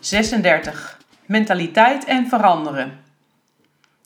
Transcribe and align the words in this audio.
36. 0.00 0.98
Mentaliteit 1.26 2.04
en 2.04 2.26
veranderen. 2.26 2.98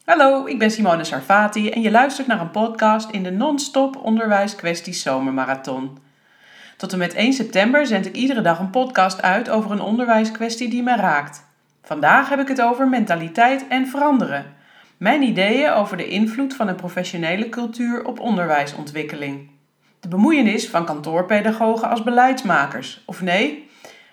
Hallo, 0.05 0.47
ik 0.47 0.59
ben 0.59 0.71
Simone 0.71 1.05
Sarfati 1.05 1.71
en 1.71 1.81
je 1.81 1.91
luistert 1.91 2.27
naar 2.27 2.41
een 2.41 2.51
podcast 2.51 3.11
in 3.11 3.23
de 3.23 3.31
non-stop 3.31 3.97
onderwijs 3.97 4.57
kwesties 4.57 5.03
zomermarathon. 5.03 5.99
Tot 6.77 6.93
en 6.93 6.99
met 6.99 7.15
1 7.15 7.33
september 7.33 7.87
zend 7.87 8.07
ik 8.07 8.15
iedere 8.15 8.41
dag 8.41 8.59
een 8.59 8.71
podcast 8.71 9.23
uit 9.23 9.51
over 9.51 9.71
een 9.71 9.81
onderwijskwestie 9.81 10.69
die 10.69 10.83
me 10.83 10.97
raakt. 10.97 11.47
Vandaag 11.83 12.29
heb 12.29 12.41
ik 12.41 12.49
het 12.49 12.61
over 12.61 12.89
mentaliteit 12.89 13.69
en 13.69 13.87
veranderen. 13.87 14.55
Mijn 14.97 15.23
ideeën 15.23 15.71
over 15.71 15.97
de 15.97 16.09
invloed 16.09 16.55
van 16.55 16.69
een 16.69 16.77
professionele 16.77 17.49
cultuur 17.49 18.05
op 18.05 18.21
onderwijsontwikkeling. 18.21 19.51
De 20.01 20.09
bemoeienis 20.09 20.69
van 20.69 20.85
kantoorpedagogen 20.85 21.89
als 21.89 22.03
beleidsmakers, 22.03 23.03
of 23.07 23.23
nee, 23.23 23.69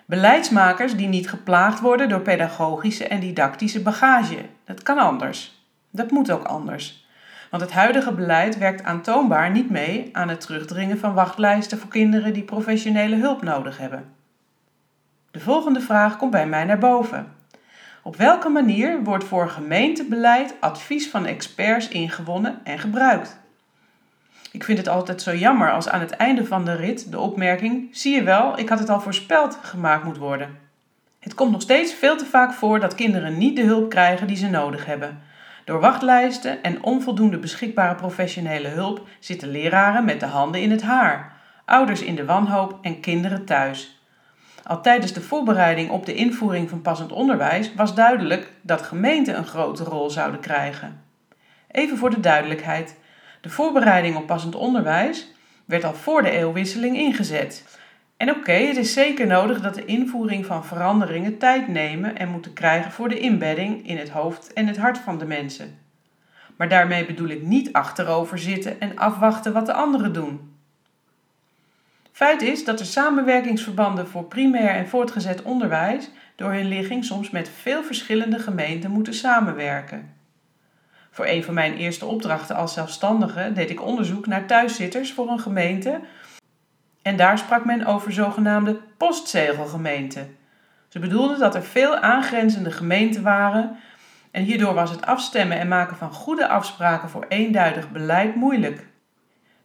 Beleidsmakers 0.08 0.96
die 0.96 1.08
niet 1.08 1.28
geplaagd 1.28 1.80
worden 1.80 2.08
door 2.08 2.20
pedagogische 2.20 3.08
en 3.08 3.20
didactische 3.20 3.82
bagage. 3.82 4.38
Dat 4.64 4.82
kan 4.82 4.98
anders. 4.98 5.66
Dat 5.90 6.10
moet 6.10 6.30
ook 6.30 6.42
anders. 6.42 7.06
Want 7.50 7.62
het 7.62 7.72
huidige 7.72 8.12
beleid 8.12 8.58
werkt 8.58 8.84
aantoonbaar 8.84 9.50
niet 9.50 9.70
mee 9.70 10.08
aan 10.12 10.28
het 10.28 10.40
terugdringen 10.40 10.98
van 10.98 11.14
wachtlijsten 11.14 11.78
voor 11.78 11.90
kinderen 11.90 12.32
die 12.32 12.42
professionele 12.42 13.16
hulp 13.16 13.42
nodig 13.42 13.78
hebben. 13.78 14.14
De 15.30 15.40
volgende 15.40 15.80
vraag 15.80 16.16
komt 16.16 16.30
bij 16.30 16.46
mij 16.46 16.64
naar 16.64 16.78
boven. 16.78 17.32
Op 18.02 18.16
welke 18.16 18.48
manier 18.48 19.04
wordt 19.04 19.24
voor 19.24 19.48
gemeentebeleid 19.48 20.54
advies 20.60 21.10
van 21.10 21.26
experts 21.26 21.88
ingewonnen 21.88 22.60
en 22.64 22.78
gebruikt? 22.78 23.40
Ik 24.58 24.64
vind 24.64 24.78
het 24.78 24.88
altijd 24.88 25.22
zo 25.22 25.34
jammer 25.34 25.72
als 25.72 25.88
aan 25.88 26.00
het 26.00 26.10
einde 26.10 26.44
van 26.44 26.64
de 26.64 26.74
rit 26.74 27.10
de 27.10 27.18
opmerking: 27.18 27.88
zie 27.90 28.14
je 28.14 28.22
wel, 28.22 28.58
ik 28.58 28.68
had 28.68 28.78
het 28.78 28.88
al 28.88 29.00
voorspeld 29.00 29.58
gemaakt 29.62 30.04
moet 30.04 30.16
worden. 30.16 30.58
Het 31.18 31.34
komt 31.34 31.50
nog 31.50 31.62
steeds 31.62 31.94
veel 31.94 32.16
te 32.16 32.24
vaak 32.24 32.52
voor 32.52 32.80
dat 32.80 32.94
kinderen 32.94 33.38
niet 33.38 33.56
de 33.56 33.62
hulp 33.62 33.90
krijgen 33.90 34.26
die 34.26 34.36
ze 34.36 34.48
nodig 34.48 34.84
hebben. 34.86 35.22
Door 35.64 35.80
wachtlijsten 35.80 36.62
en 36.62 36.82
onvoldoende 36.82 37.38
beschikbare 37.38 37.94
professionele 37.94 38.68
hulp 38.68 39.06
zitten 39.18 39.50
leraren 39.50 40.04
met 40.04 40.20
de 40.20 40.26
handen 40.26 40.60
in 40.60 40.70
het 40.70 40.82
haar, 40.82 41.32
ouders 41.64 42.02
in 42.02 42.14
de 42.14 42.24
wanhoop 42.24 42.78
en 42.82 43.00
kinderen 43.00 43.44
thuis. 43.44 44.02
Al 44.62 44.82
tijdens 44.82 45.12
de 45.12 45.20
voorbereiding 45.20 45.90
op 45.90 46.06
de 46.06 46.14
invoering 46.14 46.68
van 46.68 46.82
passend 46.82 47.12
onderwijs 47.12 47.74
was 47.74 47.94
duidelijk 47.94 48.52
dat 48.62 48.82
gemeenten 48.82 49.36
een 49.36 49.46
grote 49.46 49.84
rol 49.84 50.10
zouden 50.10 50.40
krijgen. 50.40 51.00
Even 51.70 51.98
voor 51.98 52.10
de 52.10 52.20
duidelijkheid: 52.20 52.96
de 53.40 53.50
voorbereiding 53.50 54.16
op 54.16 54.26
passend 54.26 54.54
onderwijs 54.54 55.32
werd 55.64 55.84
al 55.84 55.94
voor 55.94 56.22
de 56.22 56.30
eeuwwisseling 56.30 56.96
ingezet. 56.96 57.78
En 58.16 58.30
oké, 58.30 58.52
het 58.52 58.76
is 58.76 58.92
zeker 58.92 59.26
nodig 59.26 59.60
dat 59.60 59.74
de 59.74 59.84
invoering 59.84 60.46
van 60.46 60.64
veranderingen 60.64 61.38
tijd 61.38 61.68
nemen 61.68 62.16
en 62.16 62.28
moeten 62.28 62.52
krijgen 62.52 62.92
voor 62.92 63.08
de 63.08 63.18
inbedding 63.18 63.88
in 63.88 63.96
het 63.96 64.08
hoofd 64.08 64.52
en 64.52 64.66
het 64.66 64.76
hart 64.76 64.98
van 64.98 65.18
de 65.18 65.24
mensen. 65.24 65.78
Maar 66.56 66.68
daarmee 66.68 67.06
bedoel 67.06 67.28
ik 67.28 67.42
niet 67.42 67.72
achterover 67.72 68.38
zitten 68.38 68.80
en 68.80 68.96
afwachten 68.96 69.52
wat 69.52 69.66
de 69.66 69.72
anderen 69.72 70.12
doen. 70.12 70.56
Feit 72.12 72.42
is 72.42 72.64
dat 72.64 72.80
er 72.80 72.86
samenwerkingsverbanden 72.86 74.08
voor 74.08 74.24
primair 74.24 74.70
en 74.70 74.88
voortgezet 74.88 75.42
onderwijs 75.42 76.10
door 76.36 76.52
hun 76.52 76.68
ligging 76.68 77.04
soms 77.04 77.30
met 77.30 77.48
veel 77.48 77.82
verschillende 77.82 78.38
gemeenten 78.38 78.90
moeten 78.90 79.14
samenwerken. 79.14 80.17
Voor 81.18 81.26
een 81.26 81.44
van 81.44 81.54
mijn 81.54 81.76
eerste 81.76 82.06
opdrachten 82.06 82.56
als 82.56 82.72
zelfstandige 82.72 83.52
deed 83.54 83.70
ik 83.70 83.82
onderzoek 83.82 84.26
naar 84.26 84.46
thuiszitters 84.46 85.12
voor 85.12 85.28
een 85.28 85.40
gemeente. 85.40 86.00
En 87.02 87.16
daar 87.16 87.38
sprak 87.38 87.64
men 87.64 87.86
over 87.86 88.12
zogenaamde 88.12 88.80
postzegelgemeenten. 88.96 90.36
Ze 90.88 90.98
bedoelden 90.98 91.38
dat 91.38 91.54
er 91.54 91.62
veel 91.62 91.96
aangrenzende 91.96 92.70
gemeenten 92.70 93.22
waren 93.22 93.76
en 94.30 94.42
hierdoor 94.42 94.74
was 94.74 94.90
het 94.90 95.06
afstemmen 95.06 95.58
en 95.58 95.68
maken 95.68 95.96
van 95.96 96.12
goede 96.12 96.48
afspraken 96.48 97.08
voor 97.08 97.26
eenduidig 97.28 97.90
beleid 97.90 98.34
moeilijk. 98.34 98.86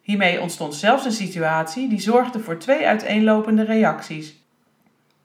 Hiermee 0.01 0.41
ontstond 0.41 0.75
zelfs 0.75 1.05
een 1.05 1.11
situatie 1.11 1.89
die 1.89 2.01
zorgde 2.01 2.39
voor 2.39 2.57
twee 2.57 2.87
uiteenlopende 2.87 3.63
reacties. 3.63 4.35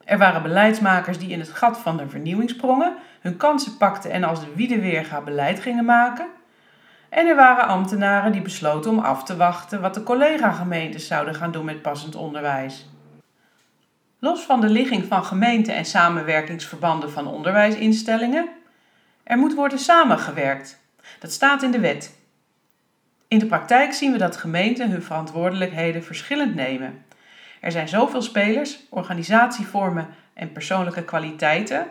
Er 0.05 0.19
waren 0.19 0.43
beleidsmakers 0.43 1.19
die 1.19 1.31
in 1.31 1.41
het 1.41 1.53
gat 1.53 1.78
van 1.78 1.97
de 1.97 2.09
vernieuwing 2.09 2.50
sprongen, 2.50 2.97
hun 3.21 3.37
kansen 3.37 3.77
pakten 3.77 4.11
en 4.11 4.25
als 4.25 4.41
de 4.41 4.55
wiedeweerga 4.55 5.21
beleid 5.21 5.61
gingen 5.61 5.84
maken. 5.84 6.27
En 7.09 7.27
er 7.27 7.37
waren 7.37 7.67
ambtenaren 7.67 8.33
die 8.33 8.43
besloten 8.43 8.91
om 8.91 8.99
af 8.99 9.25
te 9.25 9.37
wachten 9.37 9.81
wat 9.81 9.95
de 9.95 10.03
collega-gemeentes 10.03 11.06
zouden 11.06 11.34
gaan 11.34 11.53
doen 11.53 11.65
met 11.65 11.83
passend 11.83 12.15
onderwijs. 12.15 12.87
Los 14.19 14.43
van 14.43 14.61
de 14.61 14.69
ligging 14.69 15.05
van 15.05 15.25
gemeenten 15.25 15.75
en 15.75 15.84
samenwerkingsverbanden 15.84 17.11
van 17.11 17.27
onderwijsinstellingen, 17.27 18.49
er 19.23 19.39
moet 19.39 19.55
worden 19.55 19.78
samengewerkt. 19.78 20.81
Dat 21.19 21.33
staat 21.33 21.62
in 21.62 21.71
de 21.71 21.81
wet. 21.81 22.17
In 23.28 23.39
de 23.39 23.47
praktijk 23.47 23.93
zien 23.93 24.12
we 24.12 24.19
dat 24.19 24.37
gemeenten 24.37 24.91
hun 24.91 25.03
verantwoordelijkheden 25.03 26.05
verschillend 26.05 26.55
nemen. 26.55 27.05
Er 27.61 27.73
zijn 27.73 27.89
zoveel 27.89 28.23
spelers, 28.23 28.78
organisatievormen 28.91 30.09
en 30.34 30.53
persoonlijke 30.53 31.05
kwaliteiten, 31.05 31.87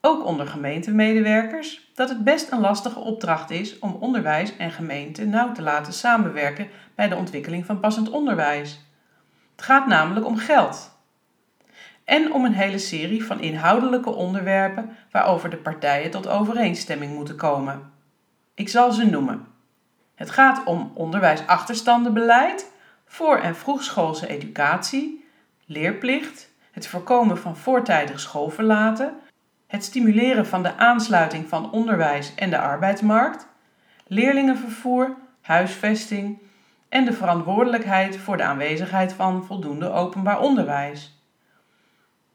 ook 0.00 0.24
onder 0.24 0.46
gemeentemedewerkers, 0.46 1.90
dat 1.94 2.08
het 2.08 2.24
best 2.24 2.52
een 2.52 2.60
lastige 2.60 2.98
opdracht 2.98 3.50
is 3.50 3.78
om 3.78 3.96
onderwijs 4.00 4.56
en 4.56 4.70
gemeente 4.70 5.26
nauw 5.26 5.52
te 5.52 5.62
laten 5.62 5.92
samenwerken 5.92 6.68
bij 6.94 7.08
de 7.08 7.16
ontwikkeling 7.16 7.66
van 7.66 7.80
passend 7.80 8.10
onderwijs. 8.10 8.86
Het 9.56 9.64
gaat 9.64 9.86
namelijk 9.86 10.26
om 10.26 10.36
geld. 10.36 10.96
En 12.04 12.32
om 12.32 12.44
een 12.44 12.54
hele 12.54 12.78
serie 12.78 13.24
van 13.24 13.40
inhoudelijke 13.40 14.10
onderwerpen 14.10 14.96
waarover 15.10 15.50
de 15.50 15.56
partijen 15.56 16.10
tot 16.10 16.28
overeenstemming 16.28 17.14
moeten 17.14 17.36
komen. 17.36 17.92
Ik 18.54 18.68
zal 18.68 18.92
ze 18.92 19.06
noemen. 19.06 19.46
Het 20.14 20.30
gaat 20.30 20.64
om 20.64 20.90
onderwijsachterstandenbeleid, 20.94 22.72
voor- 23.06 23.38
en 23.38 23.56
vroegschoolse 23.56 24.28
educatie, 24.28 25.24
leerplicht, 25.64 26.50
het 26.70 26.86
voorkomen 26.86 27.38
van 27.38 27.56
voortijdig 27.56 28.20
schoolverlaten, 28.20 29.14
het 29.68 29.84
stimuleren 29.84 30.46
van 30.46 30.62
de 30.62 30.76
aansluiting 30.76 31.48
van 31.48 31.70
onderwijs 31.70 32.34
en 32.34 32.50
de 32.50 32.58
arbeidsmarkt, 32.58 33.46
leerlingenvervoer, 34.06 35.16
huisvesting 35.40 36.38
en 36.88 37.04
de 37.04 37.12
verantwoordelijkheid 37.12 38.16
voor 38.16 38.36
de 38.36 38.42
aanwezigheid 38.42 39.12
van 39.12 39.44
voldoende 39.44 39.90
openbaar 39.90 40.40
onderwijs. 40.40 41.22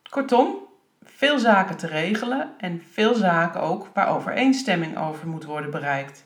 Kortom, 0.10 0.56
veel 1.04 1.40
zaken 1.40 1.78
te 1.78 1.88
regelen 1.88 2.50
en 2.58 2.84
veel 2.92 3.16
zaken 3.16 3.62
ook 3.62 3.90
waar 3.94 4.08
overeenstemming 4.08 4.98
over 4.98 5.28
moet 5.28 5.44
worden 5.44 5.72
bereikt. 5.72 6.26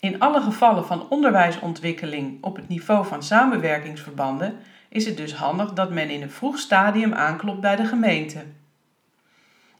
In 0.00 0.20
alle 0.20 0.40
gevallen 0.40 0.86
van 0.86 1.08
onderwijsontwikkeling 1.08 2.44
op 2.44 2.56
het 2.56 2.68
niveau 2.68 3.06
van 3.06 3.22
samenwerkingsverbanden 3.22 4.56
is 4.88 5.06
het 5.06 5.16
dus 5.16 5.34
handig 5.34 5.72
dat 5.72 5.90
men 5.90 6.10
in 6.10 6.22
een 6.22 6.30
vroeg 6.30 6.58
stadium 6.58 7.12
aanklopt 7.12 7.60
bij 7.60 7.76
de 7.76 7.84
gemeente. 7.84 8.44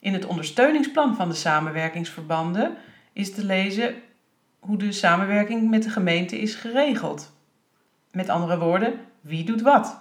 In 0.00 0.12
het 0.12 0.26
ondersteuningsplan 0.26 1.16
van 1.16 1.28
de 1.28 1.34
samenwerkingsverbanden 1.34 2.76
is 3.12 3.34
te 3.34 3.44
lezen 3.44 3.94
hoe 4.58 4.76
de 4.76 4.92
samenwerking 4.92 5.70
met 5.70 5.82
de 5.82 5.90
gemeente 5.90 6.40
is 6.40 6.54
geregeld. 6.54 7.32
Met 8.12 8.28
andere 8.28 8.58
woorden, 8.58 8.94
wie 9.20 9.44
doet 9.44 9.62
wat? 9.62 10.00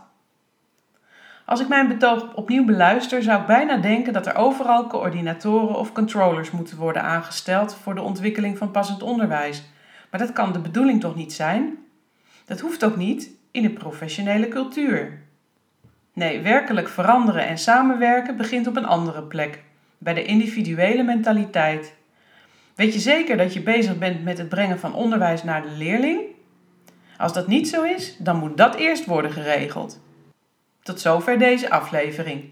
Als 1.45 1.59
ik 1.59 1.67
mijn 1.67 1.87
betoog 1.87 2.33
opnieuw 2.33 2.65
beluister, 2.65 3.23
zou 3.23 3.41
ik 3.41 3.47
bijna 3.47 3.77
denken 3.77 4.13
dat 4.13 4.27
er 4.27 4.35
overal 4.35 4.87
coördinatoren 4.87 5.75
of 5.75 5.91
controllers 5.91 6.51
moeten 6.51 6.77
worden 6.77 7.03
aangesteld 7.03 7.75
voor 7.75 7.95
de 7.95 8.01
ontwikkeling 8.01 8.57
van 8.57 8.71
passend 8.71 9.03
onderwijs 9.03 9.63
maar 10.09 10.19
dat 10.19 10.33
kan 10.33 10.53
de 10.53 10.59
bedoeling 10.59 11.01
toch 11.01 11.15
niet 11.15 11.33
zijn? 11.33 11.77
Dat 12.45 12.59
hoeft 12.59 12.83
ook 12.83 12.95
niet 12.95 13.29
in 13.51 13.65
een 13.65 13.73
professionele 13.73 14.47
cultuur. 14.47 15.21
Nee, 16.13 16.41
werkelijk 16.41 16.87
veranderen 16.87 17.47
en 17.47 17.57
samenwerken 17.57 18.37
begint 18.37 18.67
op 18.67 18.75
een 18.75 18.85
andere 18.85 19.23
plek, 19.23 19.63
bij 19.99 20.13
de 20.13 20.23
individuele 20.23 21.03
mentaliteit. 21.03 21.95
Weet 22.75 22.93
je 22.93 22.99
zeker 22.99 23.37
dat 23.37 23.53
je 23.53 23.61
bezig 23.61 23.97
bent 23.97 24.23
met 24.23 24.37
het 24.37 24.49
brengen 24.49 24.79
van 24.79 24.93
onderwijs 24.93 25.43
naar 25.43 25.61
de 25.61 25.71
leerling? 25.71 26.21
Als 27.17 27.33
dat 27.33 27.47
niet 27.47 27.69
zo 27.69 27.83
is, 27.83 28.15
dan 28.17 28.37
moet 28.37 28.57
dat 28.57 28.75
eerst 28.75 29.05
worden 29.05 29.31
geregeld. 29.31 29.99
Tot 30.83 31.01
zover 31.01 31.39
deze 31.39 31.69
aflevering. 31.69 32.49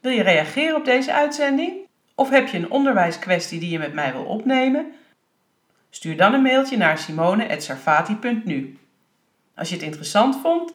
Wil 0.00 0.12
je 0.12 0.22
reageren 0.22 0.76
op 0.76 0.84
deze 0.84 1.12
uitzending? 1.12 1.72
Of 2.14 2.30
heb 2.30 2.48
je 2.48 2.58
een 2.58 2.70
onderwijskwestie 2.70 3.60
die 3.60 3.70
je 3.70 3.78
met 3.78 3.92
mij 3.92 4.12
wil 4.12 4.24
opnemen? 4.24 4.92
Stuur 5.90 6.16
dan 6.16 6.34
een 6.34 6.42
mailtje 6.42 6.76
naar 6.76 6.98
simone.sarfati.nu. 6.98 8.78
Als 9.54 9.68
je 9.68 9.74
het 9.74 9.84
interessant 9.84 10.40
vond, 10.40 10.74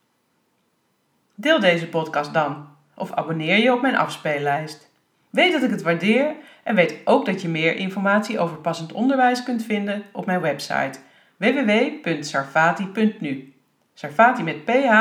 deel 1.35 1.59
deze 1.59 1.88
podcast 1.88 2.33
dan 2.33 2.67
of 2.95 3.11
abonneer 3.11 3.57
je 3.57 3.73
op 3.73 3.81
mijn 3.81 3.95
afspeellijst. 3.95 4.90
Weet 5.31 5.51
dat 5.51 5.63
ik 5.63 5.69
het 5.69 5.81
waardeer 5.81 6.35
en 6.63 6.75
weet 6.75 6.95
ook 7.05 7.25
dat 7.25 7.41
je 7.41 7.47
meer 7.47 7.75
informatie 7.75 8.39
over 8.39 8.57
passend 8.57 8.91
onderwijs 8.91 9.43
kunt 9.43 9.63
vinden 9.63 10.03
op 10.11 10.25
mijn 10.25 10.41
website 10.41 10.99
www.sarfati.nu. 11.37 13.53
Sarfati 13.93 14.43
met 14.43 14.65
PH 14.65 14.91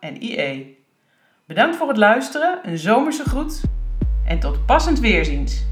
en 0.00 0.22
IE. 0.22 0.78
Bedankt 1.46 1.76
voor 1.76 1.88
het 1.88 1.96
luisteren, 1.96 2.58
een 2.62 2.78
zomerse 2.78 3.24
groet 3.24 3.62
en 4.26 4.38
tot 4.38 4.66
passend 4.66 5.00
weerziens. 5.00 5.64